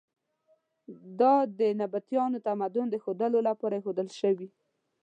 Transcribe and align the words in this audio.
دا 1.19 1.33
د 1.59 1.61
نبطیانو 1.81 2.43
تمدن 2.47 2.85
د 2.89 2.95
ښودلو 3.03 3.39
لپاره 3.47 3.73
ایښودل 3.75 4.07
شوي. 4.19 4.47